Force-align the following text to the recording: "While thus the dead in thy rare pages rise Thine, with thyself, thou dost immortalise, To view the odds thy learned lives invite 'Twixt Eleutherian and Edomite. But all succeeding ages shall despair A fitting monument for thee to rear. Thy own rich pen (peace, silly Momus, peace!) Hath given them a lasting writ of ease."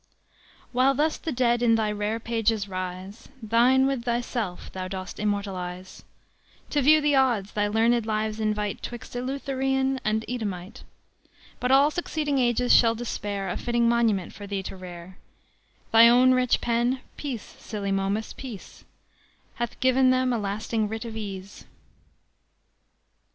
"While 0.71 0.95
thus 0.95 1.17
the 1.17 1.31
dead 1.31 1.61
in 1.61 1.75
thy 1.75 1.91
rare 1.91 2.19
pages 2.19 2.67
rise 2.67 3.29
Thine, 3.43 3.85
with 3.85 4.03
thyself, 4.05 4.71
thou 4.71 4.87
dost 4.87 5.19
immortalise, 5.19 6.03
To 6.71 6.81
view 6.81 7.01
the 7.01 7.13
odds 7.15 7.51
thy 7.51 7.67
learned 7.67 8.07
lives 8.07 8.39
invite 8.39 8.81
'Twixt 8.81 9.15
Eleutherian 9.15 9.99
and 10.03 10.25
Edomite. 10.27 10.81
But 11.59 11.69
all 11.69 11.91
succeeding 11.91 12.39
ages 12.39 12.73
shall 12.73 12.95
despair 12.95 13.47
A 13.47 13.57
fitting 13.57 13.87
monument 13.87 14.33
for 14.33 14.47
thee 14.47 14.63
to 14.63 14.75
rear. 14.75 15.19
Thy 15.91 16.09
own 16.09 16.31
rich 16.31 16.61
pen 16.61 17.01
(peace, 17.15 17.55
silly 17.59 17.91
Momus, 17.91 18.33
peace!) 18.33 18.83
Hath 19.57 19.79
given 19.81 20.09
them 20.09 20.33
a 20.33 20.39
lasting 20.39 20.89
writ 20.89 21.05
of 21.05 21.15
ease." 21.15 21.65